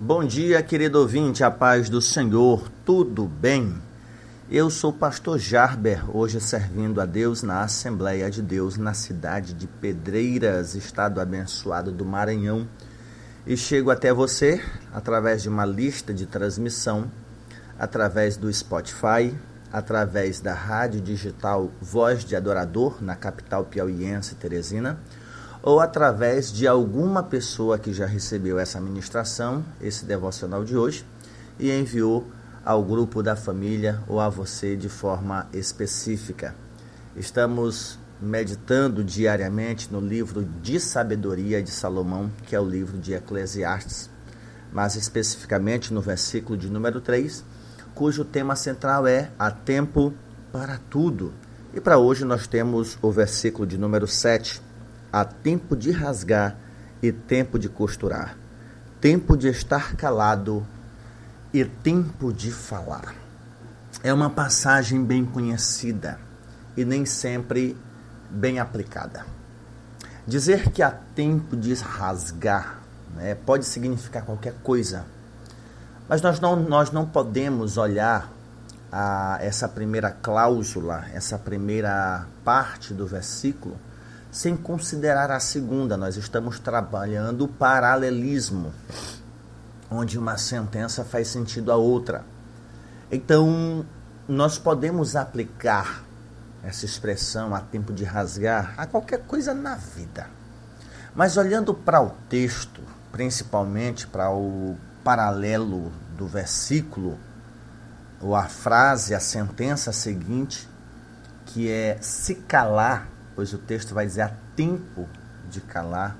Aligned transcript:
Bom 0.00 0.24
dia, 0.24 0.62
querido 0.62 1.00
ouvinte, 1.00 1.42
a 1.42 1.50
paz 1.50 1.88
do 1.88 2.00
Senhor, 2.00 2.70
tudo 2.84 3.26
bem? 3.26 3.82
Eu 4.48 4.70
sou 4.70 4.90
o 4.90 4.96
pastor 4.96 5.40
Jarber, 5.40 6.04
hoje 6.16 6.40
servindo 6.40 7.00
a 7.00 7.04
Deus 7.04 7.42
na 7.42 7.62
Assembleia 7.62 8.30
de 8.30 8.40
Deus 8.40 8.76
na 8.78 8.94
cidade 8.94 9.52
de 9.52 9.66
Pedreiras, 9.66 10.76
estado 10.76 11.20
abençoado 11.20 11.90
do 11.90 12.04
Maranhão. 12.04 12.68
E 13.44 13.56
chego 13.56 13.90
até 13.90 14.12
você 14.12 14.62
através 14.94 15.42
de 15.42 15.48
uma 15.48 15.66
lista 15.66 16.14
de 16.14 16.26
transmissão, 16.26 17.10
através 17.76 18.36
do 18.36 18.52
Spotify, 18.52 19.36
através 19.72 20.38
da 20.38 20.54
rádio 20.54 21.00
digital 21.00 21.72
Voz 21.80 22.24
de 22.24 22.36
Adorador, 22.36 23.02
na 23.02 23.16
capital 23.16 23.64
piauiense 23.64 24.36
Teresina, 24.36 24.96
ou 25.62 25.80
através 25.80 26.52
de 26.52 26.66
alguma 26.66 27.22
pessoa 27.22 27.78
que 27.78 27.92
já 27.92 28.06
recebeu 28.06 28.58
essa 28.58 28.80
ministração, 28.80 29.64
esse 29.80 30.04
devocional 30.04 30.64
de 30.64 30.76
hoje, 30.76 31.04
e 31.58 31.70
enviou 31.70 32.26
ao 32.64 32.82
grupo 32.82 33.22
da 33.22 33.34
família 33.34 34.00
ou 34.06 34.20
a 34.20 34.28
você 34.28 34.76
de 34.76 34.88
forma 34.88 35.48
específica. 35.52 36.54
Estamos 37.16 37.98
meditando 38.20 39.02
diariamente 39.02 39.92
no 39.92 40.00
livro 40.00 40.44
de 40.44 40.78
sabedoria 40.80 41.62
de 41.62 41.70
Salomão, 41.70 42.30
que 42.46 42.54
é 42.54 42.60
o 42.60 42.68
livro 42.68 42.98
de 42.98 43.14
Eclesiastes, 43.14 44.10
mas 44.72 44.96
especificamente 44.96 45.92
no 45.94 46.00
versículo 46.00 46.56
de 46.56 46.68
número 46.68 47.00
3, 47.00 47.44
cujo 47.94 48.24
tema 48.24 48.54
central 48.54 49.06
é 49.06 49.30
há 49.38 49.50
tempo 49.50 50.12
para 50.52 50.78
tudo. 50.90 51.32
E 51.72 51.80
para 51.80 51.98
hoje 51.98 52.24
nós 52.24 52.46
temos 52.46 52.98
o 53.00 53.10
versículo 53.10 53.66
de 53.66 53.78
número 53.78 54.06
7, 54.06 54.60
há 55.12 55.24
tempo 55.24 55.76
de 55.76 55.90
rasgar 55.90 56.56
e 57.02 57.12
tempo 57.12 57.58
de 57.58 57.68
costurar, 57.68 58.36
tempo 59.00 59.36
de 59.36 59.48
estar 59.48 59.96
calado 59.96 60.66
e 61.52 61.64
tempo 61.64 62.32
de 62.32 62.50
falar. 62.50 63.14
É 64.02 64.12
uma 64.12 64.30
passagem 64.30 65.04
bem 65.04 65.24
conhecida 65.24 66.18
e 66.76 66.84
nem 66.84 67.04
sempre 67.04 67.76
bem 68.30 68.58
aplicada. 68.58 69.26
Dizer 70.26 70.70
que 70.70 70.82
há 70.82 70.90
tempo 70.90 71.56
de 71.56 71.74
rasgar 71.74 72.78
né, 73.14 73.34
pode 73.34 73.64
significar 73.64 74.24
qualquer 74.24 74.54
coisa, 74.62 75.06
mas 76.08 76.20
nós 76.22 76.38
não, 76.38 76.56
nós 76.56 76.90
não 76.90 77.06
podemos 77.06 77.76
olhar 77.76 78.30
a, 78.92 79.38
essa 79.40 79.68
primeira 79.68 80.10
cláusula, 80.10 81.06
essa 81.12 81.38
primeira 81.38 82.26
parte 82.44 82.94
do 82.94 83.06
versículo, 83.06 83.76
sem 84.30 84.56
considerar 84.56 85.30
a 85.30 85.40
segunda. 85.40 85.96
Nós 85.96 86.16
estamos 86.16 86.58
trabalhando 86.58 87.44
o 87.44 87.48
paralelismo, 87.48 88.72
onde 89.90 90.18
uma 90.18 90.36
sentença 90.36 91.04
faz 91.04 91.28
sentido 91.28 91.72
a 91.72 91.76
outra. 91.76 92.24
Então, 93.10 93.84
nós 94.28 94.58
podemos 94.58 95.16
aplicar 95.16 96.04
essa 96.62 96.84
expressão 96.84 97.54
a 97.54 97.60
tempo 97.60 97.92
de 97.92 98.04
rasgar 98.04 98.74
a 98.76 98.86
qualquer 98.86 99.20
coisa 99.20 99.54
na 99.54 99.76
vida. 99.76 100.26
Mas 101.14 101.36
olhando 101.36 101.72
para 101.72 102.02
o 102.02 102.10
texto, 102.28 102.82
principalmente 103.10 104.06
para 104.06 104.30
o 104.30 104.76
paralelo 105.02 105.90
do 106.16 106.26
versículo, 106.26 107.18
ou 108.20 108.34
a 108.34 108.44
frase, 108.44 109.14
a 109.14 109.20
sentença 109.20 109.92
seguinte, 109.92 110.68
que 111.46 111.70
é 111.70 111.96
se 112.00 112.34
calar, 112.34 113.08
pois 113.38 113.52
o 113.52 113.58
texto 113.58 113.94
vai 113.94 114.04
dizer 114.04 114.22
há 114.22 114.32
tempo 114.56 115.08
de 115.48 115.60
calar. 115.60 116.16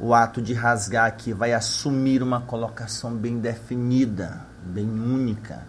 O 0.00 0.14
ato 0.14 0.40
de 0.40 0.54
rasgar 0.54 1.04
aqui 1.04 1.34
vai 1.34 1.52
assumir 1.52 2.22
uma 2.22 2.40
colocação 2.40 3.14
bem 3.14 3.38
definida, 3.38 4.40
bem 4.64 4.88
única 4.88 5.66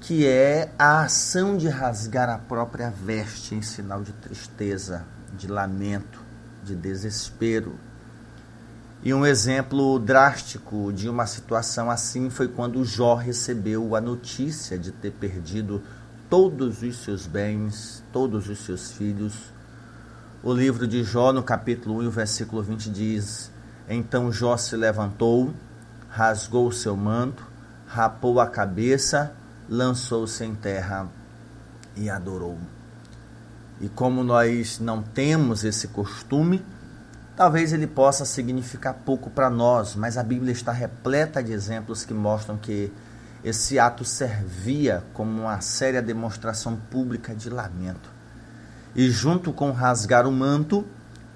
que 0.00 0.26
é 0.26 0.72
a 0.78 1.02
ação 1.02 1.58
de 1.58 1.68
rasgar 1.68 2.30
a 2.30 2.38
própria 2.38 2.88
veste 2.88 3.54
em 3.54 3.60
sinal 3.60 4.02
de 4.02 4.14
tristeza, 4.14 5.04
de 5.36 5.46
lamento, 5.48 6.22
de 6.64 6.74
desespero. 6.74 7.74
E 9.02 9.12
um 9.12 9.26
exemplo 9.26 9.98
drástico 9.98 10.90
de 10.94 11.10
uma 11.10 11.26
situação 11.26 11.90
assim 11.90 12.30
foi 12.30 12.48
quando 12.48 12.82
Jó 12.86 13.16
recebeu 13.16 13.94
a 13.94 14.00
notícia 14.00 14.78
de 14.78 14.90
ter 14.90 15.10
perdido 15.10 15.82
todos 16.30 16.82
os 16.82 16.96
seus 16.98 17.26
bens, 17.26 18.02
todos 18.12 18.48
os 18.48 18.60
seus 18.60 18.92
filhos. 18.92 19.52
O 20.42 20.54
livro 20.54 20.86
de 20.86 21.02
Jó, 21.02 21.32
no 21.32 21.42
capítulo 21.42 22.00
1, 22.00 22.10
versículo 22.10 22.62
20, 22.62 22.88
diz: 22.88 23.50
Então 23.88 24.32
Jó 24.32 24.56
se 24.56 24.76
levantou, 24.76 25.52
rasgou 26.08 26.68
o 26.68 26.72
seu 26.72 26.96
manto, 26.96 27.44
rapou 27.86 28.40
a 28.40 28.46
cabeça 28.46 29.34
lançou-se 29.70 30.44
em 30.44 30.54
terra 30.54 31.06
e 31.96 32.10
adorou. 32.10 32.58
E 33.80 33.88
como 33.88 34.24
nós 34.24 34.80
não 34.80 35.00
temos 35.00 35.62
esse 35.62 35.88
costume, 35.88 36.64
talvez 37.36 37.72
ele 37.72 37.86
possa 37.86 38.24
significar 38.24 38.94
pouco 39.06 39.30
para 39.30 39.48
nós, 39.48 39.94
mas 39.94 40.18
a 40.18 40.24
Bíblia 40.24 40.52
está 40.52 40.72
repleta 40.72 41.42
de 41.42 41.52
exemplos 41.52 42.04
que 42.04 42.12
mostram 42.12 42.58
que 42.58 42.92
esse 43.44 43.78
ato 43.78 44.04
servia 44.04 45.02
como 45.14 45.42
uma 45.42 45.60
séria 45.60 46.02
demonstração 46.02 46.76
pública 46.76 47.34
de 47.34 47.48
lamento. 47.48 48.10
E 48.94 49.10
junto 49.10 49.52
com 49.52 49.70
rasgar 49.70 50.26
o 50.26 50.32
manto, 50.32 50.84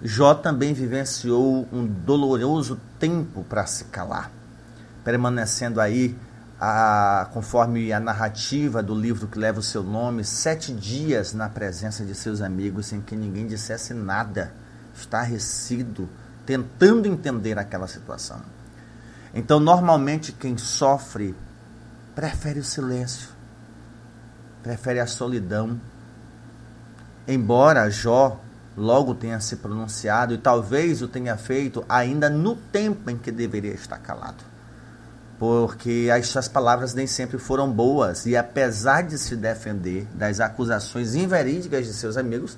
Jó 0.02 0.34
também 0.34 0.74
vivenciou 0.74 1.66
um 1.72 1.86
doloroso 1.86 2.78
tempo 2.98 3.42
para 3.44 3.64
se 3.64 3.84
calar, 3.84 4.30
permanecendo 5.02 5.80
aí 5.80 6.16
a, 6.60 7.28
conforme 7.32 7.92
a 7.92 8.00
narrativa 8.00 8.82
do 8.82 8.94
livro 8.94 9.26
que 9.28 9.38
leva 9.38 9.60
o 9.60 9.62
seu 9.62 9.82
nome, 9.82 10.24
sete 10.24 10.74
dias 10.74 11.32
na 11.32 11.48
presença 11.48 12.04
de 12.04 12.14
seus 12.14 12.42
amigos 12.42 12.86
sem 12.86 13.00
que 13.00 13.16
ninguém 13.16 13.46
dissesse 13.46 13.94
nada, 13.94 14.52
estarrecido, 14.94 16.08
tentando 16.44 17.08
entender 17.08 17.58
aquela 17.58 17.86
situação. 17.86 18.40
Então, 19.32 19.58
normalmente, 19.58 20.32
quem 20.32 20.56
sofre 20.56 21.34
prefere 22.14 22.60
o 22.60 22.64
silêncio, 22.64 23.28
prefere 24.62 25.00
a 25.00 25.06
solidão. 25.06 25.80
Embora 27.26 27.90
Jó 27.90 28.40
logo 28.76 29.14
tenha 29.14 29.40
se 29.40 29.56
pronunciado 29.56 30.34
e 30.34 30.38
talvez 30.38 31.00
o 31.00 31.08
tenha 31.08 31.36
feito 31.36 31.84
ainda 31.88 32.28
no 32.28 32.56
tempo 32.56 33.10
em 33.10 33.16
que 33.16 33.30
deveria 33.30 33.72
estar 33.72 33.98
calado 33.98 34.54
porque 35.38 36.10
as 36.14 36.28
suas 36.28 36.48
palavras 36.48 36.94
nem 36.94 37.06
sempre 37.06 37.38
foram 37.38 37.70
boas 37.70 38.26
e 38.26 38.36
apesar 38.36 39.02
de 39.02 39.18
se 39.18 39.36
defender 39.36 40.06
das 40.14 40.40
acusações 40.40 41.14
inverídicas 41.14 41.86
de 41.86 41.92
seus 41.92 42.16
amigos, 42.16 42.56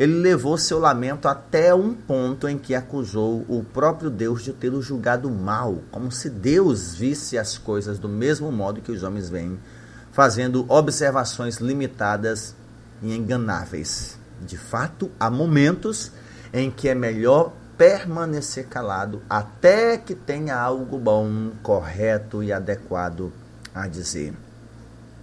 ele 0.00 0.14
levou 0.14 0.56
seu 0.56 0.78
lamento 0.78 1.28
até 1.28 1.74
um 1.74 1.92
ponto 1.92 2.48
em 2.48 2.56
que 2.56 2.74
acusou 2.74 3.44
o 3.46 3.62
próprio 3.62 4.08
Deus 4.08 4.42
de 4.42 4.50
tê-lo 4.50 4.80
julgado 4.80 5.28
mal, 5.28 5.82
como 5.90 6.10
se 6.10 6.30
Deus 6.30 6.94
visse 6.94 7.36
as 7.36 7.58
coisas 7.58 7.98
do 7.98 8.08
mesmo 8.08 8.50
modo 8.50 8.80
que 8.80 8.90
os 8.90 9.02
homens 9.02 9.28
veem, 9.28 9.60
fazendo 10.10 10.64
observações 10.72 11.58
limitadas 11.58 12.54
e 13.02 13.14
enganáveis. 13.14 14.18
De 14.40 14.56
fato, 14.56 15.10
há 15.20 15.28
momentos 15.30 16.10
em 16.50 16.70
que 16.70 16.88
é 16.88 16.94
melhor 16.94 17.52
permanecer 17.76 18.68
calado 18.68 19.20
até 19.28 19.98
que 19.98 20.14
tenha 20.14 20.56
algo 20.56 20.98
bom, 20.98 21.50
correto 21.62 22.42
e 22.42 22.50
adequado 22.54 23.30
a 23.74 23.86
dizer. 23.86 24.32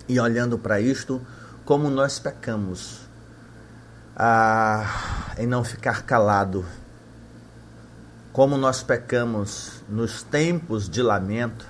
E 0.08 0.20
olhando 0.20 0.60
para 0.60 0.80
isto, 0.80 1.20
como 1.66 1.90
nós 1.90 2.20
pecamos 2.20 3.07
ah, 4.18 5.34
em 5.38 5.46
não 5.46 5.64
ficar 5.64 6.02
calado, 6.02 6.66
como 8.34 8.58
nós 8.58 8.84
pecamos 8.84 9.84
nos 9.88 10.24
tempos 10.24 10.90
de 10.90 11.02
lamento, 11.02 11.66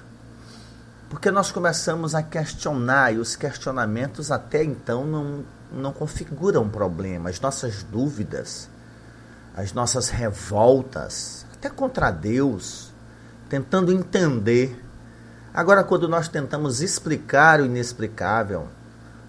porque 1.09 1.29
nós 1.29 1.51
começamos 1.51 2.15
a 2.15 2.23
questionar 2.23 3.13
e 3.13 3.17
os 3.17 3.35
questionamentos 3.35 4.31
até 4.31 4.63
então 4.63 5.05
não, 5.05 5.43
não 5.71 5.91
configuram 5.91 6.67
problemas, 6.67 7.39
nossas 7.39 7.83
dúvidas 7.83 8.69
as 9.57 9.73
nossas 9.73 10.09
revoltas, 10.09 11.43
até 11.51 11.67
contra 11.67 12.11
Deus, 12.11 12.93
tentando 13.49 13.91
entender. 13.91 14.79
Agora, 15.51 15.83
quando 15.83 16.07
nós 16.07 16.27
tentamos 16.27 16.79
explicar 16.79 17.59
o 17.59 17.65
inexplicável, 17.65 18.67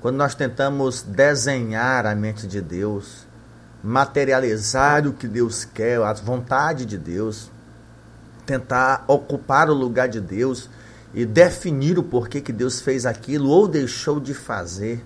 quando 0.01 0.17
nós 0.17 0.35
tentamos 0.35 1.03
desenhar 1.03 2.07
a 2.07 2.15
mente 2.15 2.47
de 2.47 2.61
Deus, 2.61 3.27
materializar 3.83 5.07
o 5.07 5.13
que 5.13 5.27
Deus 5.27 5.65
quer, 5.65 6.01
a 6.01 6.13
vontade 6.13 6.85
de 6.85 6.97
Deus, 6.97 7.51
tentar 8.47 9.05
ocupar 9.07 9.69
o 9.69 9.75
lugar 9.75 10.09
de 10.09 10.21
Deus 10.21 10.71
e 11.13 11.27
definir 11.27 11.99
o 11.99 12.03
porquê 12.03 12.41
que 12.41 12.53
Deus 12.53 12.81
fez 12.81 13.07
aquilo 13.07 13.49
ou 13.49 13.67
deixou 13.67 14.21
de 14.21 14.35
fazer, 14.35 15.05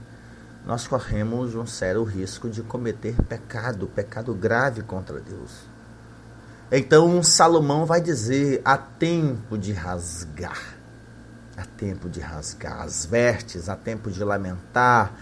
nós 0.67 0.87
corremos 0.87 1.55
um 1.55 1.67
sério 1.67 2.05
risco 2.05 2.49
de 2.49 2.63
cometer 2.63 3.17
pecado, 3.29 3.87
pecado 3.89 4.33
grave 4.35 4.83
contra 4.83 5.21
Deus. 5.21 5.51
Então 6.71 7.23
Salomão 7.23 7.85
vai 7.85 8.01
dizer: 8.01 8.63
há 8.65 8.77
tempo 8.77 9.59
de 9.59 9.73
rasgar, 9.73 10.77
há 11.57 11.65
tempo 11.65 12.09
de 12.09 12.21
rasgar 12.21 12.83
as 12.83 13.05
vestes, 13.05 13.69
há 13.69 13.77
tempo 13.77 14.11
de 14.11 14.23
lamentar, 14.25 15.13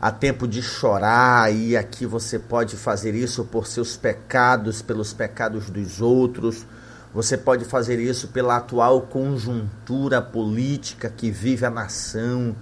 há 0.00 0.10
tempo 0.10 0.46
de 0.46 0.62
chorar, 0.62 1.52
e 1.52 1.76
aqui 1.76 2.06
você 2.06 2.38
pode 2.38 2.76
fazer 2.76 3.14
isso 3.14 3.44
por 3.44 3.66
seus 3.66 3.96
pecados, 3.96 4.82
pelos 4.82 5.12
pecados 5.12 5.70
dos 5.70 6.00
outros. 6.00 6.66
Você 7.12 7.36
pode 7.36 7.64
fazer 7.64 7.98
isso 7.98 8.28
pela 8.28 8.56
atual 8.56 9.02
conjuntura 9.02 10.22
política 10.22 11.08
que 11.08 11.30
vive 11.30 11.66
a 11.66 11.70
nação. 11.70 12.54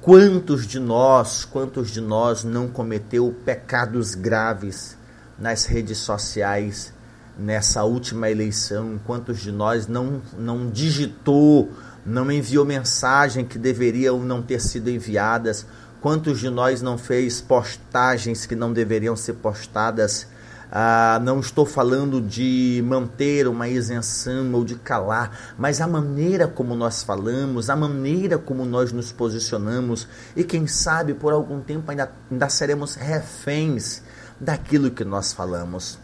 Quantos 0.00 0.66
de 0.66 0.78
nós, 0.78 1.44
quantos 1.44 1.90
de 1.90 2.00
nós 2.00 2.44
não 2.44 2.68
cometeu 2.68 3.34
pecados 3.44 4.14
graves 4.14 4.96
nas 5.38 5.64
redes 5.64 5.98
sociais? 5.98 6.94
nessa 7.38 7.84
última 7.84 8.30
eleição, 8.30 8.98
quantos 9.04 9.40
de 9.40 9.52
nós 9.52 9.86
não, 9.86 10.22
não 10.38 10.70
digitou, 10.70 11.70
não 12.06 12.30
enviou 12.30 12.64
mensagem 12.64 13.44
que 13.44 13.58
deveriam 13.58 14.20
não 14.20 14.40
ter 14.40 14.60
sido 14.60 14.88
enviadas, 14.88 15.66
quantos 16.00 16.38
de 16.38 16.48
nós 16.48 16.80
não 16.80 16.96
fez 16.96 17.40
postagens 17.40 18.46
que 18.46 18.54
não 18.54 18.72
deveriam 18.72 19.16
ser 19.16 19.34
postadas. 19.34 20.28
Ah, 20.70 21.20
não 21.22 21.40
estou 21.40 21.64
falando 21.64 22.20
de 22.20 22.82
manter 22.84 23.46
uma 23.46 23.68
isenção 23.68 24.52
ou 24.52 24.64
de 24.64 24.74
calar, 24.74 25.54
mas 25.56 25.80
a 25.80 25.86
maneira 25.86 26.48
como 26.48 26.74
nós 26.74 27.02
falamos, 27.02 27.70
a 27.70 27.76
maneira 27.76 28.36
como 28.36 28.64
nós 28.64 28.92
nos 28.92 29.12
posicionamos, 29.12 30.08
e 30.34 30.42
quem 30.42 30.66
sabe 30.66 31.14
por 31.14 31.32
algum 31.32 31.60
tempo 31.60 31.90
ainda, 31.90 32.10
ainda 32.30 32.48
seremos 32.48 32.96
reféns 32.96 34.02
daquilo 34.40 34.90
que 34.90 35.04
nós 35.04 35.32
falamos 35.32 35.98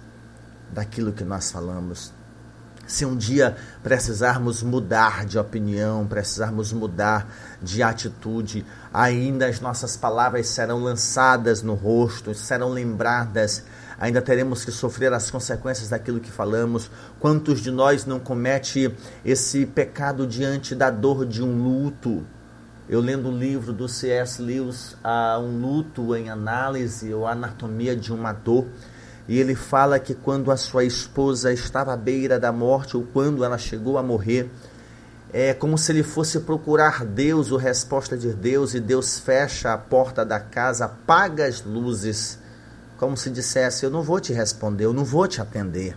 daquilo 0.72 1.12
que 1.12 1.24
nós 1.24 1.52
falamos. 1.52 2.12
Se 2.86 3.04
um 3.04 3.16
dia 3.16 3.56
precisarmos 3.82 4.62
mudar 4.62 5.24
de 5.24 5.38
opinião, 5.38 6.06
precisarmos 6.06 6.72
mudar 6.72 7.26
de 7.62 7.82
atitude, 7.82 8.66
ainda 8.92 9.46
as 9.46 9.60
nossas 9.60 9.96
palavras 9.96 10.48
serão 10.48 10.82
lançadas 10.82 11.62
no 11.62 11.74
rosto, 11.74 12.34
serão 12.34 12.68
lembradas, 12.70 13.64
ainda 13.98 14.20
teremos 14.20 14.64
que 14.64 14.72
sofrer 14.72 15.12
as 15.12 15.30
consequências 15.30 15.88
daquilo 15.88 16.20
que 16.20 16.30
falamos. 16.30 16.90
Quantos 17.20 17.60
de 17.60 17.70
nós 17.70 18.04
não 18.04 18.18
comete 18.18 18.94
esse 19.24 19.64
pecado 19.64 20.26
diante 20.26 20.74
da 20.74 20.90
dor 20.90 21.24
de 21.24 21.42
um 21.42 21.62
luto? 21.62 22.26
Eu 22.88 23.00
lendo 23.00 23.28
o 23.28 23.38
livro 23.38 23.72
do 23.72 23.88
C.S. 23.88 24.42
Lewis, 24.42 24.96
a 25.02 25.38
Um 25.38 25.60
Luto 25.60 26.14
em 26.16 26.28
Análise 26.28 27.14
ou 27.14 27.26
Anatomia 27.26 27.96
de 27.96 28.12
uma 28.12 28.32
Dor, 28.32 28.66
e 29.28 29.38
ele 29.38 29.54
fala 29.54 29.98
que 29.98 30.14
quando 30.14 30.50
a 30.50 30.56
sua 30.56 30.84
esposa 30.84 31.52
estava 31.52 31.92
à 31.92 31.96
beira 31.96 32.40
da 32.40 32.50
morte 32.50 32.96
ou 32.96 33.04
quando 33.12 33.44
ela 33.44 33.56
chegou 33.56 33.96
a 33.96 34.02
morrer, 34.02 34.50
é 35.32 35.54
como 35.54 35.78
se 35.78 35.92
ele 35.92 36.02
fosse 36.02 36.40
procurar 36.40 37.04
Deus, 37.06 37.50
ou 37.50 37.58
resposta 37.58 38.18
de 38.18 38.32
Deus, 38.32 38.74
e 38.74 38.80
Deus 38.80 39.18
fecha 39.18 39.72
a 39.72 39.78
porta 39.78 40.24
da 40.26 40.38
casa, 40.38 40.84
apaga 40.84 41.46
as 41.46 41.62
luzes, 41.62 42.38
como 42.98 43.16
se 43.16 43.30
dissesse: 43.30 43.86
Eu 43.86 43.90
não 43.90 44.02
vou 44.02 44.20
te 44.20 44.32
responder, 44.32 44.84
eu 44.84 44.92
não 44.92 45.04
vou 45.04 45.26
te 45.26 45.40
atender. 45.40 45.96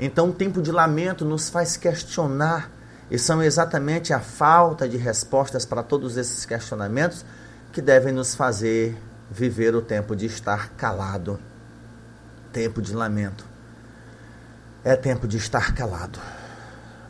Então, 0.00 0.30
o 0.30 0.32
tempo 0.32 0.62
de 0.62 0.72
lamento 0.72 1.26
nos 1.26 1.50
faz 1.50 1.76
questionar, 1.76 2.70
e 3.10 3.18
são 3.18 3.42
exatamente 3.42 4.14
a 4.14 4.20
falta 4.20 4.88
de 4.88 4.96
respostas 4.96 5.66
para 5.66 5.82
todos 5.82 6.16
esses 6.16 6.46
questionamentos 6.46 7.26
que 7.70 7.82
devem 7.82 8.14
nos 8.14 8.34
fazer 8.34 8.96
viver 9.30 9.74
o 9.74 9.82
tempo 9.82 10.16
de 10.16 10.24
estar 10.24 10.70
calado 10.70 11.38
tempo 12.52 12.80
de 12.82 12.94
lamento. 12.94 13.44
É 14.84 14.96
tempo 14.96 15.26
de 15.26 15.36
estar 15.36 15.74
calado. 15.74 16.18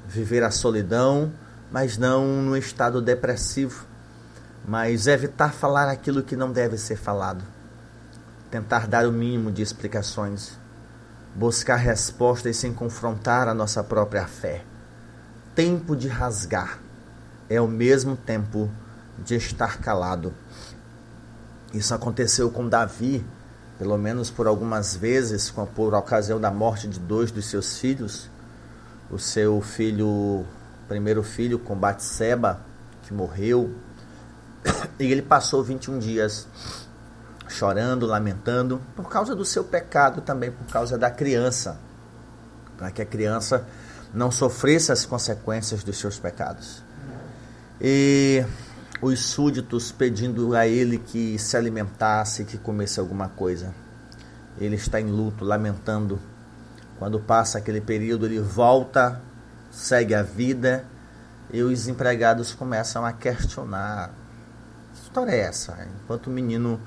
Viver 0.07 0.43
a 0.43 0.51
solidão, 0.51 1.33
mas 1.71 1.99
não 1.99 2.27
no 2.43 2.57
estado 2.57 3.01
depressivo, 3.01 3.85
mas 4.67 5.07
evitar 5.07 5.53
falar 5.53 5.89
aquilo 5.89 6.23
que 6.23 6.37
não 6.37 6.51
deve 6.51 6.77
ser 6.79 6.97
falado. 6.97 7.45
Tentar 8.51 8.87
dar 8.87 9.07
o 9.07 9.13
mínimo 9.13 9.53
de 9.53 9.63
explicações. 9.63 10.59
Buscar 11.35 11.77
respostas 11.77 12.57
sem 12.57 12.73
confrontar 12.73 13.49
a 13.49 13.55
nossa 13.55 13.85
própria 13.85 14.27
fé. 14.27 14.65
Tempo 15.55 15.95
de 15.95 16.09
rasgar 16.09 16.79
é 17.49 17.61
o 17.61 17.69
mesmo 17.69 18.17
tempo 18.17 18.71
de 19.19 19.35
estar 19.35 19.79
calado. 19.79 20.33
Isso 21.73 21.95
aconteceu 21.95 22.51
com 22.51 22.69
Davi 22.69 23.25
pelo 23.79 23.97
menos 23.97 24.31
por 24.31 24.47
algumas 24.47 24.97
vezes, 24.97 25.53
por 25.75 25.95
ocasião 25.95 26.41
da 26.41 26.51
morte 26.51 26.89
de 26.89 26.99
dois 26.99 27.31
dos 27.31 27.47
seus 27.47 27.79
filhos, 27.79 28.29
o 29.11 29.19
seu 29.19 29.61
filho, 29.63 30.45
primeiro 30.89 31.23
filho 31.23 31.59
com 31.59 31.77
Batseba, 31.77 32.61
que 33.03 33.15
morreu, 33.15 33.73
e 34.99 35.05
ele 35.05 35.23
passou 35.23 35.63
21 35.63 35.99
dias 35.99 36.47
chorando, 37.49 38.07
lamentando, 38.07 38.81
por 38.95 39.09
causa 39.09 39.35
do 39.35 39.45
seu 39.45 39.65
pecado, 39.65 40.21
também 40.21 40.51
por 40.51 40.67
causa 40.67 40.99
da 40.99 41.11
criança, 41.11 41.79
para 42.77 42.91
que 42.91 43.01
a 43.01 43.07
criança 43.07 43.67
não 44.13 44.31
sofresse 44.31 44.93
as 44.93 45.07
consequências 45.07 45.83
dos 45.83 45.99
seus 45.99 46.19
pecados. 46.19 46.83
E 47.81 48.45
os 49.01 49.21
súditos 49.21 49.93
pedindo 49.93 50.55
a 50.57 50.67
ele 50.67 50.99
que 50.99 51.39
se 51.39 51.57
alimentasse, 51.57 52.45
que 52.45 52.59
comesse 52.59 52.99
alguma 52.99 53.29
coisa. 53.29 53.73
Ele 54.61 54.77
está 54.77 55.01
em 55.01 55.07
luto, 55.07 55.45
lamentando. 55.45 56.19
Quando 56.99 57.21
passa 57.21 57.59
aquele 57.59 57.81
período, 57.81 58.27
ele 58.27 58.41
volta, 58.41 59.21
segue 59.71 60.15
a 60.15 60.23
vida 60.23 60.85
e 61.53 61.63
os 61.63 61.87
empregados 61.87 62.55
começam 62.55 63.05
a 63.05 63.13
questionar: 63.13 64.11
que 64.93 65.01
história 65.01 65.31
é 65.31 65.39
essa? 65.41 65.87
Enquanto 66.03 66.27
o 66.27 66.31
menino 66.31 66.81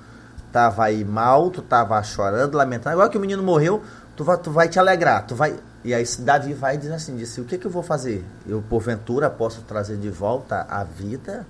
estava 0.45 0.83
aí 0.83 1.05
mal, 1.05 1.49
tu 1.49 1.61
estava 1.61 2.01
chorando, 2.03 2.55
lamentando. 2.55 2.93
Agora 2.93 3.09
que 3.09 3.17
o 3.17 3.21
menino 3.21 3.41
morreu, 3.41 3.81
tu 4.17 4.23
vai, 4.25 4.37
tu 4.37 4.51
vai 4.51 4.67
te 4.67 4.77
alegrar, 4.77 5.25
tu 5.25 5.33
vai. 5.33 5.57
E 5.83 5.93
aí 5.93 6.03
Davi 6.19 6.53
vai 6.53 6.77
dizer 6.77 6.93
assim: 6.93 7.15
disse, 7.15 7.39
o 7.39 7.45
que, 7.45 7.57
que 7.57 7.65
eu 7.65 7.71
vou 7.71 7.81
fazer? 7.83 8.25
Eu 8.45 8.61
porventura 8.61 9.29
posso 9.29 9.61
trazer 9.61 9.97
de 9.97 10.09
volta 10.09 10.65
a 10.69 10.83
vida? 10.83 11.45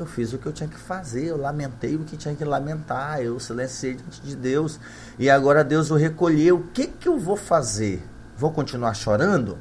Eu 0.00 0.06
fiz 0.06 0.32
o 0.32 0.38
que 0.38 0.46
eu 0.46 0.52
tinha 0.52 0.68
que 0.68 0.78
fazer, 0.78 1.26
eu 1.26 1.36
lamentei 1.36 1.94
o 1.94 2.04
que 2.04 2.16
tinha 2.16 2.34
que 2.34 2.44
lamentar, 2.44 3.20
eu 3.20 3.38
silenciei 3.38 3.94
diante 3.94 4.22
de 4.22 4.34
Deus. 4.34 4.80
E 5.18 5.28
agora 5.28 5.62
Deus 5.62 5.90
o 5.90 5.94
recolheu. 5.94 6.56
O 6.56 6.62
que, 6.68 6.86
que 6.86 7.06
eu 7.06 7.18
vou 7.18 7.36
fazer? 7.36 8.02
Vou 8.36 8.50
continuar 8.50 8.94
chorando? 8.94 9.58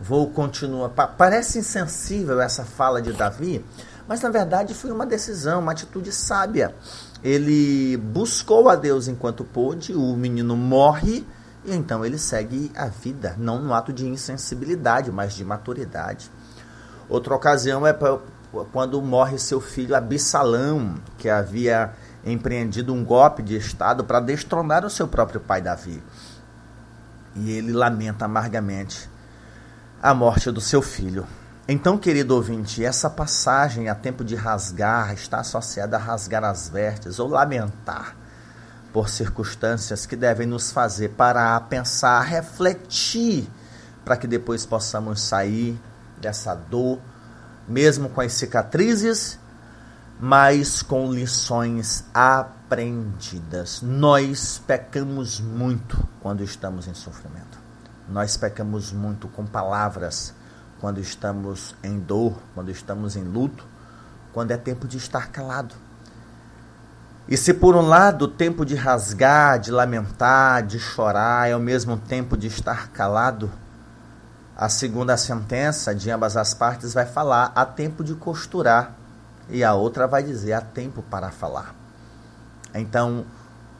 Vou 0.00 0.30
continuar. 0.30 0.88
Parece 0.88 1.58
insensível 1.58 2.40
essa 2.40 2.64
fala 2.64 3.02
de 3.02 3.12
Davi, 3.12 3.64
mas 4.08 4.22
na 4.22 4.30
verdade 4.30 4.72
foi 4.72 4.90
uma 4.90 5.04
decisão, 5.04 5.60
uma 5.60 5.72
atitude 5.72 6.10
sábia. 6.10 6.74
Ele 7.22 7.98
buscou 7.98 8.70
a 8.70 8.76
Deus 8.76 9.08
enquanto 9.08 9.44
pôde, 9.44 9.92
o 9.94 10.16
menino 10.16 10.56
morre 10.56 11.26
e 11.66 11.74
então 11.74 12.04
ele 12.04 12.16
segue 12.16 12.70
a 12.76 12.86
vida, 12.86 13.34
não 13.36 13.60
no 13.60 13.74
ato 13.74 13.92
de 13.92 14.06
insensibilidade, 14.06 15.10
mas 15.10 15.34
de 15.34 15.44
maturidade. 15.44 16.30
Outra 17.08 17.34
ocasião 17.34 17.86
é 17.86 17.92
quando 18.72 19.00
morre 19.02 19.38
seu 19.38 19.60
filho 19.60 19.94
Absalão, 19.94 20.94
que 21.18 21.28
havia 21.28 21.92
empreendido 22.24 22.92
um 22.92 23.04
golpe 23.04 23.42
de 23.42 23.56
Estado 23.56 24.04
para 24.04 24.20
destronar 24.20 24.84
o 24.84 24.90
seu 24.90 25.06
próprio 25.06 25.40
pai 25.40 25.60
Davi. 25.60 26.02
E 27.34 27.50
ele 27.52 27.72
lamenta 27.72 28.24
amargamente 28.24 29.08
a 30.02 30.14
morte 30.14 30.50
do 30.50 30.60
seu 30.60 30.82
filho. 30.82 31.26
Então, 31.68 31.98
querido 31.98 32.34
ouvinte, 32.34 32.84
essa 32.84 33.10
passagem 33.10 33.88
a 33.88 33.94
tempo 33.94 34.24
de 34.24 34.34
rasgar 34.34 35.12
está 35.12 35.40
associada 35.40 35.96
a 35.96 36.00
rasgar 36.00 36.44
as 36.44 36.68
vestes 36.68 37.18
ou 37.18 37.28
lamentar 37.28 38.16
por 38.92 39.08
circunstâncias 39.08 40.06
que 40.06 40.16
devem 40.16 40.46
nos 40.46 40.70
fazer 40.70 41.10
parar, 41.10 41.60
pensar, 41.68 42.20
refletir, 42.22 43.48
para 44.04 44.16
que 44.16 44.26
depois 44.26 44.64
possamos 44.64 45.20
sair 45.20 45.78
dessa 46.20 46.54
dor 46.54 47.00
mesmo 47.68 48.08
com 48.08 48.20
as 48.20 48.32
cicatrizes, 48.32 49.38
mas 50.18 50.82
com 50.82 51.12
lições 51.12 52.04
aprendidas. 52.14 53.82
Nós 53.82 54.60
pecamos 54.66 55.40
muito 55.40 55.96
quando 56.20 56.42
estamos 56.42 56.86
em 56.86 56.94
sofrimento. 56.94 57.58
Nós 58.08 58.36
pecamos 58.36 58.92
muito 58.92 59.28
com 59.28 59.44
palavras 59.44 60.32
quando 60.80 61.00
estamos 61.00 61.74
em 61.82 61.98
dor, 61.98 62.40
quando 62.54 62.70
estamos 62.70 63.16
em 63.16 63.24
luto, 63.24 63.64
quando 64.32 64.52
é 64.52 64.56
tempo 64.56 64.86
de 64.86 64.96
estar 64.96 65.28
calado. 65.28 65.74
E 67.28 67.36
se 67.36 67.52
por 67.52 67.74
um 67.74 67.80
lado 67.80 68.26
o 68.26 68.28
tempo 68.28 68.64
de 68.64 68.76
rasgar, 68.76 69.58
de 69.58 69.72
lamentar, 69.72 70.64
de 70.64 70.78
chorar 70.78 71.48
é 71.48 71.52
ao 71.52 71.60
mesmo 71.60 71.96
tempo 71.96 72.36
de 72.36 72.46
estar 72.46 72.88
calado, 72.90 73.50
a 74.56 74.68
segunda 74.68 75.16
sentença 75.16 75.94
de 75.94 76.10
ambas 76.10 76.36
as 76.36 76.54
partes 76.54 76.94
vai 76.94 77.04
falar 77.04 77.52
há 77.54 77.64
tempo 77.66 78.02
de 78.02 78.14
costurar 78.14 78.94
e 79.50 79.62
a 79.62 79.74
outra 79.74 80.06
vai 80.06 80.22
dizer 80.22 80.54
há 80.54 80.60
tempo 80.60 81.02
para 81.02 81.30
falar. 81.30 81.74
Então, 82.74 83.24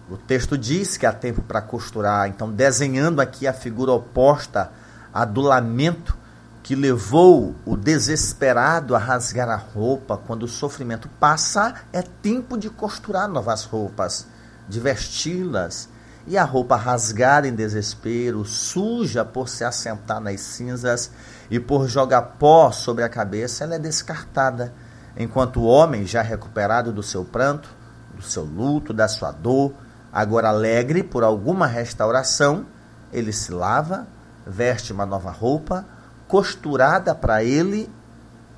O 0.08 0.16
texto 0.16 0.56
diz 0.56 0.96
que 0.96 1.04
há 1.04 1.12
tempo 1.12 1.42
para 1.42 1.60
costurar, 1.60 2.28
então 2.28 2.50
desenhando 2.50 3.20
aqui 3.20 3.46
a 3.46 3.52
figura 3.52 3.90
oposta 3.90 4.70
a 5.12 5.24
do 5.24 5.40
lamento 5.40 6.16
que 6.62 6.76
levou 6.76 7.56
o 7.64 7.76
desesperado 7.76 8.94
a 8.94 8.98
rasgar 8.98 9.48
a 9.48 9.56
roupa 9.56 10.16
quando 10.16 10.44
o 10.44 10.48
sofrimento 10.48 11.08
passa, 11.20 11.74
é 11.92 12.02
tempo 12.02 12.56
de 12.56 12.70
costurar 12.70 13.28
novas 13.28 13.64
roupas, 13.64 14.26
de 14.68 14.78
vesti-las. 14.78 15.88
E 16.26 16.36
a 16.36 16.44
roupa 16.44 16.76
rasgada 16.76 17.46
em 17.46 17.54
desespero, 17.54 18.44
suja 18.44 19.24
por 19.24 19.48
se 19.48 19.62
assentar 19.64 20.20
nas 20.20 20.40
cinzas 20.40 21.10
e 21.50 21.60
por 21.60 21.88
jogar 21.88 22.22
pó 22.22 22.72
sobre 22.72 23.04
a 23.04 23.08
cabeça, 23.08 23.64
ela 23.64 23.76
é 23.76 23.78
descartada, 23.78 24.72
enquanto 25.16 25.60
o 25.60 25.66
homem, 25.66 26.04
já 26.04 26.22
recuperado 26.22 26.92
do 26.92 27.02
seu 27.02 27.24
pranto, 27.24 27.68
do 28.14 28.22
seu 28.22 28.42
luto, 28.42 28.92
da 28.92 29.06
sua 29.06 29.30
dor, 29.30 29.72
Agora, 30.16 30.48
alegre 30.48 31.02
por 31.02 31.22
alguma 31.22 31.66
restauração, 31.66 32.64
ele 33.12 33.34
se 33.34 33.52
lava, 33.52 34.06
veste 34.46 34.90
uma 34.90 35.04
nova 35.04 35.30
roupa, 35.30 35.84
costurada 36.26 37.14
para 37.14 37.44
ele. 37.44 37.86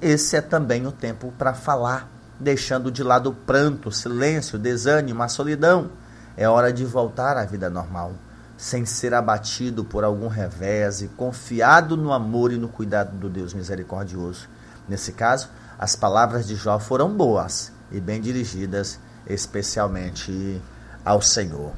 Esse 0.01 0.37
é 0.37 0.41
também 0.41 0.87
o 0.87 0.93
tempo 0.93 1.35
para 1.37 1.53
falar, 1.53 2.09
deixando 2.39 2.93
de 2.93 3.03
lado 3.03 3.31
o 3.31 3.35
pranto, 3.35 3.89
o 3.89 3.93
silêncio, 3.93 4.57
o 4.57 4.63
desânimo, 4.63 5.21
a 5.21 5.27
solidão. 5.27 5.91
É 6.39 6.49
hora 6.49 6.73
de 6.73 6.85
voltar 6.85 7.37
à 7.37 7.45
vida 7.45 7.69
normal, 7.69 8.13
sem 8.57 8.87
ser 8.87 9.13
abatido 9.13 9.85
por 9.85 10.05
algum 10.05 10.29
revés 10.29 11.03
e 11.03 11.09
confiado 11.09 11.97
no 11.97 12.13
amor 12.13 12.53
e 12.53 12.57
no 12.57 12.69
cuidado 12.69 13.11
do 13.17 13.29
Deus 13.29 13.53
misericordioso. 13.53 14.49
Nesse 14.89 15.11
caso, 15.11 15.49
as 15.77 15.97
palavras 15.97 16.47
de 16.47 16.55
Jó 16.55 16.79
foram 16.79 17.13
boas 17.13 17.73
e 17.91 17.99
bem 17.99 18.21
dirigidas, 18.21 19.01
especialmente 19.27 20.63
ao 21.05 21.21
Senhor. 21.21 21.73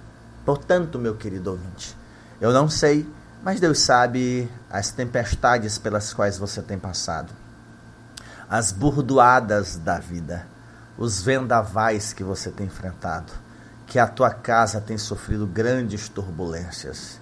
Portanto, 0.44 0.98
meu 0.98 1.16
querido 1.16 1.52
ouvinte, 1.52 1.96
eu 2.38 2.52
não 2.52 2.68
sei, 2.68 3.08
mas 3.42 3.60
Deus 3.60 3.80
sabe 3.80 4.46
as 4.68 4.90
tempestades 4.90 5.78
pelas 5.78 6.12
quais 6.12 6.36
você 6.36 6.60
tem 6.60 6.78
passado, 6.78 7.32
as 8.46 8.72
burdoadas 8.72 9.78
da 9.78 9.98
vida, 9.98 10.46
os 10.98 11.22
vendavais 11.22 12.12
que 12.12 12.22
você 12.22 12.50
tem 12.50 12.66
enfrentado, 12.66 13.32
que 13.90 13.98
a 13.98 14.06
tua 14.06 14.30
casa 14.30 14.80
tem 14.80 14.96
sofrido 14.96 15.46
grandes 15.46 16.08
turbulências. 16.08 17.20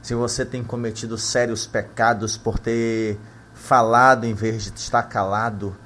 Se 0.00 0.14
você 0.14 0.46
tem 0.46 0.64
cometido 0.64 1.18
sérios 1.18 1.66
pecados 1.66 2.38
por 2.38 2.58
ter 2.58 3.18
falado 3.52 4.24
em 4.24 4.32
vez 4.32 4.62
de 4.62 4.78
estar 4.78 5.02
calado, 5.02 5.76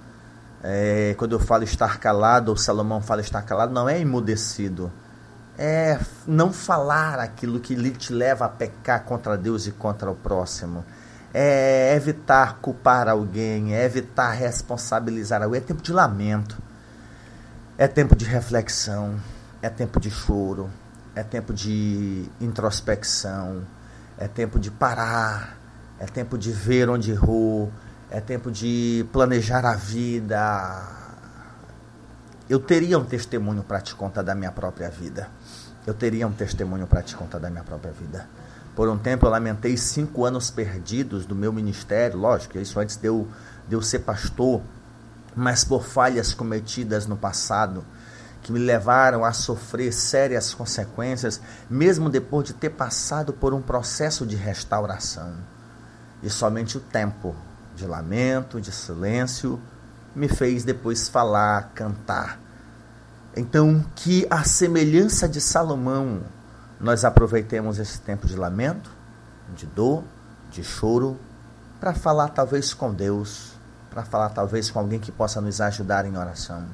é, 0.62 1.14
quando 1.18 1.32
eu 1.32 1.40
falo 1.40 1.64
estar 1.64 1.98
calado, 1.98 2.50
ou 2.50 2.56
Salomão 2.56 3.00
fala 3.00 3.22
estar 3.22 3.40
calado, 3.40 3.72
não 3.72 3.88
é 3.88 3.98
emudecido 3.98 4.92
é 5.58 5.98
não 6.24 6.52
falar 6.52 7.18
aquilo 7.18 7.58
que 7.58 7.74
te 7.90 8.12
leva 8.12 8.44
a 8.44 8.48
pecar 8.48 9.02
contra 9.02 9.36
Deus 9.36 9.66
e 9.66 9.72
contra 9.72 10.08
o 10.08 10.14
próximo. 10.14 10.84
É 11.34 11.94
evitar 11.96 12.58
culpar 12.60 13.08
alguém, 13.08 13.74
é 13.74 13.84
evitar 13.84 14.30
responsabilizar 14.30 15.42
alguém. 15.42 15.60
É 15.60 15.64
tempo 15.64 15.82
de 15.82 15.92
lamento, 15.92 16.56
é 17.76 17.88
tempo 17.88 18.14
de 18.14 18.24
reflexão, 18.24 19.16
é 19.60 19.68
tempo 19.68 19.98
de 20.00 20.10
choro, 20.10 20.70
é 21.14 21.22
tempo 21.22 21.52
de 21.52 22.28
introspecção, 22.40 23.62
é 24.16 24.28
tempo 24.28 24.58
de 24.58 24.70
parar, 24.70 25.56
é 25.98 26.06
tempo 26.06 26.38
de 26.38 26.52
ver 26.52 26.88
onde 26.88 27.10
errou, 27.10 27.72
é 28.10 28.20
tempo 28.20 28.50
de 28.50 29.06
planejar 29.12 29.64
a 29.64 29.74
vida, 29.74 30.98
eu 32.48 32.58
teria 32.58 32.98
um 32.98 33.04
testemunho 33.04 33.62
para 33.62 33.78
te 33.80 33.94
contar 33.94 34.22
da 34.22 34.34
minha 34.34 34.50
própria 34.50 34.88
vida. 34.88 35.28
Eu 35.86 35.92
teria 35.92 36.26
um 36.26 36.32
testemunho 36.32 36.86
para 36.86 37.02
te 37.02 37.14
contar 37.14 37.38
da 37.38 37.50
minha 37.50 37.62
própria 37.62 37.92
vida. 37.92 38.26
Por 38.74 38.88
um 38.88 38.96
tempo 38.96 39.26
eu 39.26 39.30
lamentei 39.30 39.76
cinco 39.76 40.24
anos 40.24 40.50
perdidos 40.50 41.26
do 41.26 41.34
meu 41.34 41.52
ministério, 41.52 42.18
lógico, 42.18 42.58
isso 42.58 42.80
antes 42.80 42.96
de 42.96 43.06
eu, 43.06 43.28
de 43.68 43.74
eu 43.74 43.82
ser 43.82 43.98
pastor, 43.98 44.62
mas 45.36 45.62
por 45.62 45.84
falhas 45.84 46.32
cometidas 46.32 47.06
no 47.06 47.18
passado, 47.18 47.84
que 48.42 48.52
me 48.52 48.58
levaram 48.58 49.24
a 49.24 49.32
sofrer 49.32 49.92
sérias 49.92 50.54
consequências, 50.54 51.40
mesmo 51.68 52.08
depois 52.08 52.46
de 52.46 52.54
ter 52.54 52.70
passado 52.70 53.32
por 53.32 53.52
um 53.52 53.60
processo 53.60 54.26
de 54.26 54.36
restauração. 54.36 55.34
E 56.22 56.30
somente 56.30 56.76
o 56.76 56.80
tempo 56.80 57.34
de 57.74 57.86
lamento, 57.86 58.60
de 58.60 58.72
silêncio, 58.72 59.60
me 60.14 60.28
fez 60.28 60.64
depois 60.64 61.08
falar, 61.08 61.70
cantar. 61.74 62.40
Então, 63.36 63.84
que 63.94 64.26
a 64.30 64.42
semelhança 64.42 65.28
de 65.28 65.40
Salomão, 65.40 66.22
nós 66.80 67.04
aproveitemos 67.04 67.78
esse 67.78 68.00
tempo 68.00 68.26
de 68.26 68.36
lamento, 68.36 68.90
de 69.54 69.66
dor, 69.66 70.02
de 70.50 70.64
choro, 70.64 71.18
para 71.78 71.94
falar 71.94 72.30
talvez 72.30 72.74
com 72.74 72.92
Deus, 72.92 73.52
para 73.90 74.04
falar 74.04 74.30
talvez 74.30 74.70
com 74.70 74.78
alguém 74.80 74.98
que 74.98 75.12
possa 75.12 75.40
nos 75.40 75.60
ajudar 75.60 76.04
em 76.04 76.16
oração. 76.16 76.66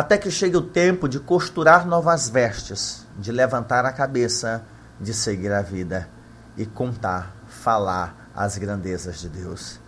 Até 0.00 0.16
que 0.16 0.30
chegue 0.30 0.56
o 0.56 0.62
tempo 0.62 1.06
de 1.06 1.20
costurar 1.20 1.86
novas 1.86 2.26
vestes, 2.26 3.06
de 3.18 3.30
levantar 3.30 3.84
a 3.84 3.92
cabeça, 3.92 4.62
de 4.98 5.12
seguir 5.12 5.52
a 5.52 5.60
vida 5.60 6.08
e 6.56 6.64
contar, 6.64 7.36
falar 7.46 8.30
as 8.34 8.56
grandezas 8.56 9.20
de 9.20 9.28
Deus. 9.28 9.78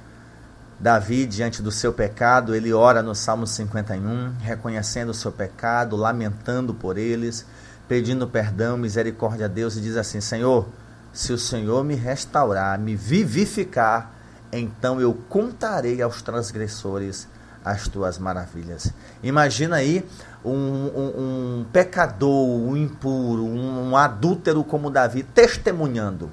Davi, 0.79 1.25
diante 1.25 1.63
do 1.63 1.73
seu 1.73 1.95
pecado, 1.95 2.55
ele 2.55 2.75
ora 2.75 3.03
no 3.03 3.15
Salmo 3.15 3.47
51, 3.47 4.35
reconhecendo 4.39 5.09
o 5.09 5.15
seu 5.15 5.33
pecado, 5.33 5.97
lamentando 5.97 6.75
por 6.75 6.99
eles, 6.99 7.47
pedindo 7.89 8.29
perdão, 8.29 8.77
misericórdia 8.77 9.47
a 9.47 9.49
Deus 9.49 9.79
e 9.79 9.81
diz 9.81 9.97
assim: 9.97 10.21
Senhor, 10.21 10.69
se 11.11 11.33
o 11.33 11.39
Senhor 11.39 11.83
me 11.83 11.95
restaurar, 11.95 12.79
me 12.79 12.95
vivificar, 12.95 14.13
então 14.53 15.01
eu 15.01 15.15
contarei 15.31 16.03
aos 16.03 16.21
transgressores 16.21 17.27
as 17.65 17.89
tuas 17.89 18.19
maravilhas. 18.19 18.93
Imagina 19.23 19.77
aí 19.77 20.05
um, 20.45 20.51
um, 20.53 21.61
um 21.61 21.67
pecador, 21.73 22.49
um 22.49 22.77
impuro, 22.77 23.45
um, 23.45 23.91
um 23.91 23.97
adúltero 23.97 24.65
como 24.65 24.91
Davi 24.91 25.23
testemunhando. 25.23 26.31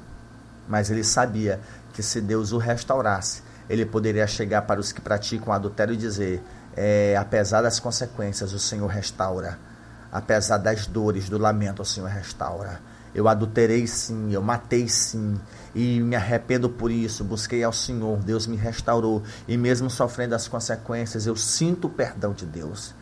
Mas 0.67 0.89
ele 0.89 1.03
sabia 1.03 1.59
que 1.93 2.01
se 2.01 2.21
Deus 2.21 2.51
o 2.51 2.57
restaurasse, 2.57 3.43
ele 3.69 3.85
poderia 3.85 4.25
chegar 4.25 4.63
para 4.63 4.79
os 4.79 4.91
que 4.91 5.01
praticam 5.01 5.53
adultério 5.53 5.93
e 5.93 5.97
dizer: 5.97 6.43
é, 6.75 7.15
apesar 7.17 7.61
das 7.61 7.79
consequências, 7.79 8.53
o 8.53 8.59
Senhor 8.59 8.87
restaura. 8.87 9.57
Apesar 10.11 10.57
das 10.57 10.87
dores, 10.87 11.29
do 11.29 11.37
lamento, 11.37 11.81
o 11.81 11.85
Senhor 11.85 12.09
restaura. 12.09 12.79
Eu 13.13 13.27
adulterei 13.27 13.87
sim, 13.87 14.31
eu 14.31 14.41
matei 14.41 14.87
sim, 14.87 15.39
e 15.73 15.99
me 15.99 16.15
arrependo 16.15 16.69
por 16.69 16.91
isso. 16.91 17.23
Busquei 17.23 17.63
ao 17.63 17.73
Senhor, 17.73 18.17
Deus 18.19 18.47
me 18.47 18.55
restaurou, 18.55 19.23
e 19.47 19.57
mesmo 19.57 19.89
sofrendo 19.89 20.35
as 20.35 20.47
consequências, 20.47 21.25
eu 21.25 21.35
sinto 21.35 21.87
o 21.87 21.89
perdão 21.89 22.33
de 22.33 22.45
Deus. 22.45 22.93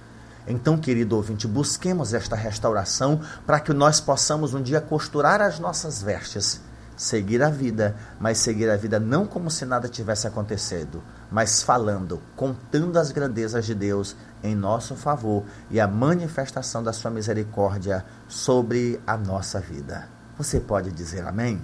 Então, 0.48 0.78
querido 0.78 1.16
ouvinte, 1.16 1.46
busquemos 1.46 2.14
esta 2.14 2.36
restauração 2.36 3.22
para 3.46 3.60
que 3.60 3.74
nós 3.74 4.00
possamos 4.00 4.54
um 4.54 4.62
dia 4.62 4.80
costurar 4.80 5.42
as 5.42 5.60
nossas 5.60 6.02
vestes 6.02 6.62
seguir 6.98 7.44
a 7.44 7.50
vida, 7.50 7.96
mas 8.20 8.40
seguir 8.40 8.70
a 8.70 8.76
vida 8.76 9.00
não 9.00 9.26
como 9.28 9.52
se 9.52 9.64
nada 9.66 9.88
tivesse 9.88 10.28
acontecido, 10.28 11.04
mas 11.32 11.62
falando, 11.62 12.22
contando 12.36 12.98
as 12.98 13.12
grandezas 13.12 13.66
de 13.66 13.76
Deus 13.76 14.16
em 14.44 14.56
nosso 14.56 14.96
favor 14.96 15.44
e 15.70 15.80
a 15.80 15.88
manifestação 15.88 16.84
da 16.84 16.94
sua 16.94 17.12
misericórdia 17.12 18.06
sobre 18.28 19.00
a 19.06 19.18
nossa 19.18 19.60
vida. 19.60 20.08
Você 20.38 20.60
pode 20.60 20.92
dizer 20.92 21.26
amém? 21.26 21.62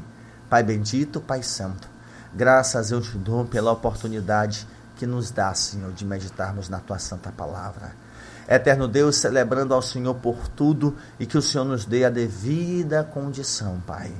Pai 0.49 0.63
bendito, 0.63 1.21
Pai 1.21 1.43
santo, 1.43 1.87
graças 2.33 2.91
eu 2.91 3.01
te 3.01 3.17
dou 3.17 3.45
pela 3.45 3.71
oportunidade 3.71 4.67
que 4.95 5.05
nos 5.05 5.31
dá, 5.31 5.53
Senhor, 5.53 5.91
de 5.91 6.05
meditarmos 6.05 6.69
na 6.69 6.79
tua 6.79 6.99
santa 6.99 7.31
palavra. 7.31 7.91
Eterno 8.47 8.87
Deus, 8.87 9.15
celebrando 9.15 9.73
ao 9.73 9.81
Senhor 9.81 10.15
por 10.15 10.47
tudo 10.49 10.95
e 11.19 11.25
que 11.25 11.37
o 11.37 11.41
Senhor 11.41 11.63
nos 11.63 11.85
dê 11.85 12.03
a 12.05 12.09
devida 12.09 13.03
condição, 13.03 13.81
Pai 13.87 14.13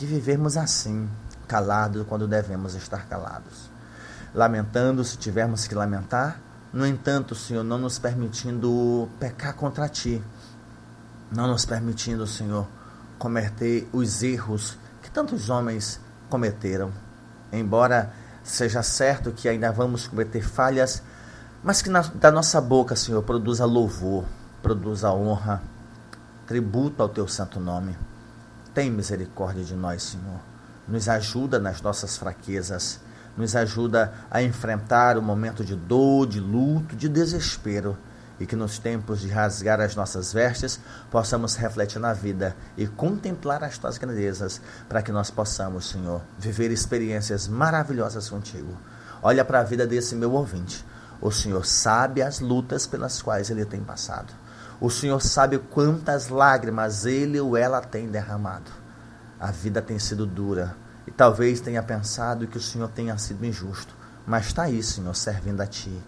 de 0.00 0.06
vivermos 0.06 0.56
assim, 0.56 1.08
calados 1.46 2.06
quando 2.06 2.26
devemos 2.26 2.74
estar 2.74 3.06
calados, 3.06 3.69
lamentando 4.34 5.04
se 5.04 5.16
tivermos 5.16 5.66
que 5.66 5.74
lamentar, 5.74 6.40
no 6.72 6.86
entanto, 6.86 7.34
Senhor, 7.34 7.64
não 7.64 7.78
nos 7.78 7.98
permitindo 7.98 9.08
pecar 9.18 9.54
contra 9.54 9.88
Ti, 9.88 10.22
não 11.32 11.48
nos 11.48 11.64
permitindo, 11.64 12.26
Senhor, 12.26 12.66
cometer 13.18 13.88
os 13.92 14.22
erros 14.22 14.78
que 15.02 15.10
tantos 15.10 15.50
homens 15.50 16.00
cometeram, 16.28 16.92
embora 17.52 18.12
seja 18.42 18.82
certo 18.82 19.32
que 19.32 19.48
ainda 19.48 19.72
vamos 19.72 20.06
cometer 20.06 20.42
falhas, 20.42 21.02
mas 21.62 21.82
que 21.82 21.90
na, 21.90 22.00
da 22.00 22.30
nossa 22.30 22.60
boca, 22.60 22.96
Senhor, 22.96 23.22
produza 23.22 23.64
louvor, 23.64 24.24
produza 24.62 25.12
honra, 25.12 25.62
tributo 26.46 27.02
ao 27.02 27.08
Teu 27.08 27.28
santo 27.28 27.60
nome. 27.60 27.96
Tem 28.72 28.90
misericórdia 28.90 29.64
de 29.64 29.74
nós, 29.74 30.02
Senhor. 30.02 30.40
Nos 30.86 31.08
ajuda 31.08 31.58
nas 31.58 31.82
nossas 31.82 32.16
fraquezas. 32.16 33.00
Nos 33.36 33.54
ajuda 33.56 34.12
a 34.30 34.42
enfrentar 34.42 35.16
o 35.16 35.22
momento 35.22 35.64
de 35.64 35.74
dor, 35.74 36.26
de 36.26 36.40
luto, 36.40 36.96
de 36.96 37.08
desespero. 37.08 37.96
e 38.40 38.46
que 38.46 38.56
nos 38.56 38.78
tempos 38.78 39.20
de 39.20 39.28
rasgar 39.28 39.80
as 39.82 39.94
nossas 39.94 40.32
vestes 40.32 40.80
possamos 41.10 41.56
refletir 41.56 42.00
na 42.00 42.14
vida 42.14 42.56
e 42.74 42.86
contemplar 42.86 43.62
as 43.62 43.76
tuas 43.76 43.98
grandezas, 43.98 44.62
para 44.88 45.02
que 45.02 45.12
nós 45.12 45.30
possamos, 45.30 45.90
Senhor, 45.90 46.22
viver 46.38 46.70
experiências 46.70 47.46
maravilhosas 47.46 48.30
contigo. 48.30 48.74
Olha 49.22 49.44
para 49.44 49.60
a 49.60 49.62
vida 49.62 49.86
desse 49.86 50.14
meu 50.14 50.32
ouvinte. 50.32 50.82
O 51.20 51.30
Senhor 51.30 51.66
sabe 51.66 52.22
as 52.22 52.40
lutas 52.40 52.86
pelas 52.86 53.20
quais 53.20 53.50
ele 53.50 53.66
tem 53.66 53.82
passado. 53.82 54.32
O 54.80 54.88
Senhor 54.88 55.20
sabe 55.20 55.58
quantas 55.58 56.30
lágrimas 56.30 57.04
ele 57.04 57.38
ou 57.38 57.54
ela 57.54 57.82
tem 57.82 58.08
derramado. 58.08 58.70
A 59.38 59.50
vida 59.50 59.82
tem 59.82 59.98
sido 59.98 60.24
dura 60.24 60.74
e 61.10 61.12
talvez 61.12 61.60
tenha 61.60 61.82
pensado 61.82 62.46
que 62.46 62.56
o 62.56 62.62
Senhor 62.62 62.88
tenha 62.88 63.18
sido 63.18 63.44
injusto, 63.44 63.94
mas 64.26 64.46
está 64.46 64.62
aí, 64.62 64.82
Senhor, 64.82 65.14
servindo 65.14 65.60
a 65.60 65.66
Ti 65.66 66.00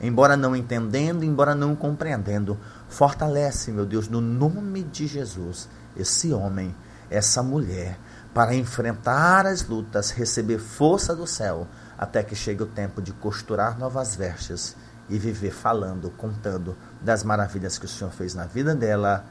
embora 0.00 0.36
não 0.36 0.56
entendendo, 0.56 1.24
embora 1.24 1.54
não 1.54 1.76
compreendendo. 1.76 2.58
Fortalece, 2.88 3.70
meu 3.70 3.84
Deus, 3.84 4.08
no 4.08 4.20
nome 4.20 4.82
de 4.82 5.06
Jesus, 5.06 5.68
esse 5.96 6.32
homem, 6.32 6.74
essa 7.10 7.42
mulher, 7.42 7.98
para 8.32 8.54
enfrentar 8.54 9.46
as 9.46 9.66
lutas, 9.66 10.10
receber 10.10 10.58
força 10.58 11.14
do 11.14 11.26
céu, 11.26 11.66
até 11.98 12.22
que 12.22 12.34
chegue 12.34 12.62
o 12.62 12.66
tempo 12.66 13.02
de 13.02 13.12
costurar 13.12 13.78
novas 13.78 14.16
vestes 14.16 14.74
e 15.08 15.18
viver 15.18 15.52
falando, 15.52 16.10
contando 16.10 16.76
das 17.00 17.22
maravilhas 17.22 17.78
que 17.78 17.84
o 17.84 17.88
Senhor 17.88 18.12
fez 18.12 18.34
na 18.34 18.46
vida 18.46 18.74
dela. 18.74 19.24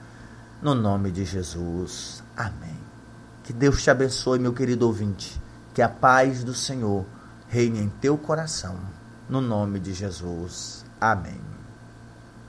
No 0.62 0.76
nome 0.76 1.10
de 1.10 1.24
Jesus. 1.24 2.22
Amém. 2.36 2.89
Que 3.50 3.54
Deus 3.54 3.82
te 3.82 3.90
abençoe, 3.90 4.38
meu 4.38 4.54
querido 4.54 4.86
ouvinte. 4.86 5.42
Que 5.74 5.82
a 5.82 5.90
paz 5.90 6.44
do 6.44 6.54
Senhor 6.54 7.04
reine 7.48 7.80
em 7.80 7.90
teu 7.90 8.16
coração 8.16 8.78
no 9.28 9.42
nome 9.42 9.80
de 9.80 9.92
Jesus. 9.92 10.86
Amém. 11.02 11.59